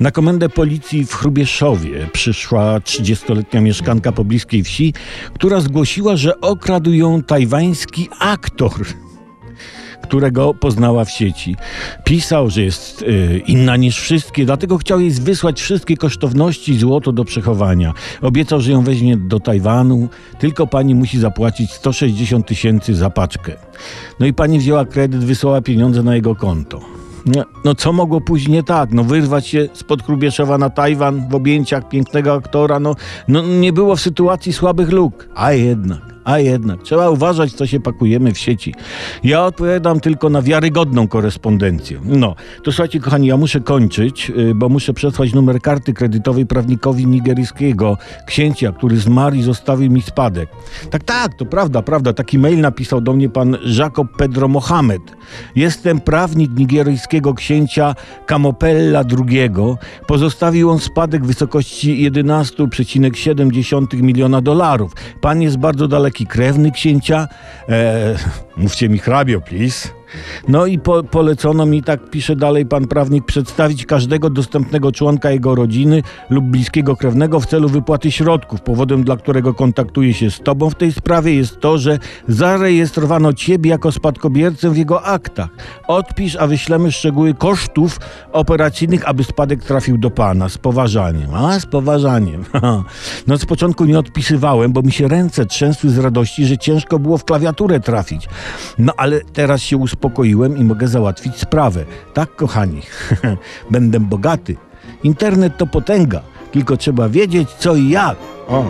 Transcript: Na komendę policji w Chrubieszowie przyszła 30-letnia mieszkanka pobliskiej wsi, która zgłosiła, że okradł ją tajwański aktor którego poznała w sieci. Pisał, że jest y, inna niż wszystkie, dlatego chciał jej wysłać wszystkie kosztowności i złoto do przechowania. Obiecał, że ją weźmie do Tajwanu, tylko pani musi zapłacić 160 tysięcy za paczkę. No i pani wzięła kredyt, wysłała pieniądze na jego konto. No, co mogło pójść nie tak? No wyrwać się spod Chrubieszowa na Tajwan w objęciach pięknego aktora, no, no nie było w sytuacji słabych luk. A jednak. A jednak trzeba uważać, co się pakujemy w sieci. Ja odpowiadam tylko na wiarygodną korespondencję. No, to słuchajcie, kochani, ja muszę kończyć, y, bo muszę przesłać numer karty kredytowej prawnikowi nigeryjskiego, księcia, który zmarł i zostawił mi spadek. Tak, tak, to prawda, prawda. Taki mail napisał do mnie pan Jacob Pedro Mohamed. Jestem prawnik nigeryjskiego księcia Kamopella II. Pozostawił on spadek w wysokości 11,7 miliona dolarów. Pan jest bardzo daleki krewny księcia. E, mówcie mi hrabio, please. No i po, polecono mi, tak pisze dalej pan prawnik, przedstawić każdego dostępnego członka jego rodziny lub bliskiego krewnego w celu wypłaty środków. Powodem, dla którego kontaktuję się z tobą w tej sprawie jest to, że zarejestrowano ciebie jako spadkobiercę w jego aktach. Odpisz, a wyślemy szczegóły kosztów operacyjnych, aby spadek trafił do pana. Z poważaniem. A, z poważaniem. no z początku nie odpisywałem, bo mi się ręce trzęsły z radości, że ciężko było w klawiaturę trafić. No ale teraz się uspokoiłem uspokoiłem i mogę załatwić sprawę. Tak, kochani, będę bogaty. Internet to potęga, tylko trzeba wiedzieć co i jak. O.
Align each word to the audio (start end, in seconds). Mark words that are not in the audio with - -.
Na 0.00 0.10
komendę 0.10 0.48
policji 0.48 1.06
w 1.06 1.14
Chrubieszowie 1.14 2.08
przyszła 2.12 2.78
30-letnia 2.78 3.60
mieszkanka 3.60 4.12
pobliskiej 4.12 4.64
wsi, 4.64 4.94
która 5.34 5.60
zgłosiła, 5.60 6.16
że 6.16 6.40
okradł 6.40 6.92
ją 6.92 7.22
tajwański 7.22 8.08
aktor 8.18 8.86
którego 10.02 10.54
poznała 10.54 11.04
w 11.04 11.10
sieci. 11.10 11.56
Pisał, 12.04 12.50
że 12.50 12.62
jest 12.62 13.02
y, 13.02 13.42
inna 13.46 13.76
niż 13.76 14.00
wszystkie, 14.00 14.44
dlatego 14.44 14.78
chciał 14.78 15.00
jej 15.00 15.10
wysłać 15.10 15.60
wszystkie 15.60 15.96
kosztowności 15.96 16.72
i 16.72 16.78
złoto 16.78 17.12
do 17.12 17.24
przechowania. 17.24 17.92
Obiecał, 18.22 18.60
że 18.60 18.72
ją 18.72 18.84
weźmie 18.84 19.16
do 19.16 19.40
Tajwanu, 19.40 20.08
tylko 20.38 20.66
pani 20.66 20.94
musi 20.94 21.18
zapłacić 21.18 21.72
160 21.72 22.46
tysięcy 22.46 22.94
za 22.94 23.10
paczkę. 23.10 23.56
No 24.20 24.26
i 24.26 24.32
pani 24.32 24.58
wzięła 24.58 24.84
kredyt, 24.84 25.24
wysłała 25.24 25.60
pieniądze 25.60 26.02
na 26.02 26.14
jego 26.14 26.34
konto. 26.34 26.99
No, 27.64 27.74
co 27.74 27.92
mogło 27.92 28.20
pójść 28.20 28.48
nie 28.48 28.62
tak? 28.62 28.92
No 28.92 29.04
wyrwać 29.04 29.46
się 29.46 29.68
spod 29.72 30.02
Chrubieszowa 30.02 30.58
na 30.58 30.70
Tajwan 30.70 31.28
w 31.28 31.34
objęciach 31.34 31.88
pięknego 31.88 32.34
aktora, 32.34 32.80
no, 32.80 32.96
no 33.28 33.42
nie 33.42 33.72
było 33.72 33.96
w 33.96 34.00
sytuacji 34.00 34.52
słabych 34.52 34.92
luk. 34.92 35.28
A 35.34 35.52
jednak. 35.52 36.09
A 36.30 36.38
jednak 36.38 36.82
trzeba 36.82 37.10
uważać, 37.10 37.52
co 37.52 37.66
się 37.66 37.80
pakujemy 37.80 38.32
w 38.32 38.38
sieci. 38.38 38.74
Ja 39.24 39.44
odpowiadam 39.44 40.00
tylko 40.00 40.30
na 40.30 40.42
wiarygodną 40.42 41.08
korespondencję. 41.08 42.00
No, 42.04 42.34
to 42.62 42.72
słuchajcie, 42.72 43.00
kochani, 43.00 43.26
ja 43.26 43.36
muszę 43.36 43.60
kończyć, 43.60 44.32
y, 44.38 44.54
bo 44.54 44.68
muszę 44.68 44.92
przesłać 44.92 45.32
numer 45.32 45.60
karty 45.60 45.92
kredytowej 45.92 46.46
prawnikowi 46.46 47.06
nigeryjskiego, 47.06 47.98
księcia, 48.26 48.72
który 48.72 48.96
zmarł 48.96 49.36
i 49.36 49.42
zostawił 49.42 49.90
mi 49.90 50.02
spadek. 50.02 50.48
Tak, 50.90 51.04
tak, 51.04 51.34
to 51.34 51.46
prawda, 51.46 51.82
prawda. 51.82 52.12
Taki 52.12 52.38
mail 52.38 52.60
napisał 52.60 53.00
do 53.00 53.12
mnie 53.12 53.28
pan 53.28 53.56
Jacob 53.78 54.16
Pedro 54.16 54.48
Mohamed. 54.48 55.02
Jestem 55.56 56.00
prawnik 56.00 56.50
nigeryjskiego 56.58 57.34
księcia 57.34 57.94
Kamopella 58.26 59.04
II. 59.28 59.50
Pozostawił 60.06 60.70
on 60.70 60.78
spadek 60.78 61.24
w 61.24 61.26
wysokości 61.26 62.10
11,7 62.10 64.02
miliona 64.02 64.40
dolarów. 64.40 64.92
Pan 65.20 65.42
jest 65.42 65.56
bardzo 65.56 65.88
daleki 65.88 66.19
krewny 66.26 66.72
księcia. 66.72 67.28
E, 67.68 68.16
mówcie 68.56 68.88
mi 68.88 68.98
hrabio, 68.98 69.40
please. 69.40 69.99
No 70.48 70.66
i 70.66 70.78
po, 70.78 71.02
polecono 71.02 71.66
mi, 71.66 71.82
tak 71.82 72.10
pisze 72.10 72.36
dalej 72.36 72.66
pan 72.66 72.86
prawnik, 72.86 73.24
przedstawić 73.24 73.86
każdego 73.86 74.30
dostępnego 74.30 74.92
członka 74.92 75.30
jego 75.30 75.54
rodziny 75.54 76.02
lub 76.30 76.44
bliskiego 76.44 76.96
krewnego 76.96 77.40
w 77.40 77.46
celu 77.46 77.68
wypłaty 77.68 78.10
środków. 78.10 78.60
Powodem, 78.60 79.04
dla 79.04 79.16
którego 79.16 79.54
kontaktuję 79.54 80.14
się 80.14 80.30
z 80.30 80.40
tobą 80.40 80.70
w 80.70 80.74
tej 80.74 80.92
sprawie 80.92 81.34
jest 81.34 81.60
to, 81.60 81.78
że 81.78 81.98
zarejestrowano 82.28 83.32
ciebie 83.32 83.70
jako 83.70 83.92
spadkobiercę 83.92 84.70
w 84.70 84.76
jego 84.76 85.02
aktach. 85.02 85.48
Odpisz, 85.88 86.36
a 86.36 86.46
wyślemy 86.46 86.92
szczegóły 86.92 87.34
kosztów 87.34 88.00
operacyjnych, 88.32 89.08
aby 89.08 89.24
spadek 89.24 89.64
trafił 89.64 89.98
do 89.98 90.10
pana. 90.10 90.48
Z 90.48 90.58
poważaniem. 90.58 91.34
A, 91.34 91.60
z 91.60 91.66
poważaniem. 91.66 92.44
no 93.26 93.38
z 93.38 93.46
początku 93.46 93.84
nie 93.84 93.98
odpisywałem, 93.98 94.72
bo 94.72 94.82
mi 94.82 94.92
się 94.92 95.08
ręce 95.08 95.46
trzęsły 95.46 95.90
z 95.90 95.98
radości, 95.98 96.46
że 96.46 96.58
ciężko 96.58 96.98
było 96.98 97.18
w 97.18 97.24
klawiaturę 97.24 97.80
trafić. 97.80 98.28
No 98.78 98.92
ale 98.96 99.20
teraz 99.20 99.62
się 99.62 99.76
uspokoiłem 99.76 99.99
uspokoiłem 100.00 100.56
i 100.56 100.64
mogę 100.64 100.88
załatwić 100.88 101.36
sprawę. 101.36 101.84
Tak, 102.14 102.36
kochani, 102.36 102.82
będę 103.70 104.00
bogaty. 104.00 104.56
Internet 105.02 105.56
to 105.56 105.66
potęga, 105.66 106.20
tylko 106.52 106.76
trzeba 106.76 107.08
wiedzieć 107.08 107.48
co 107.58 107.76
i 107.76 107.88
jak. 107.88 108.16
O. 108.48 108.64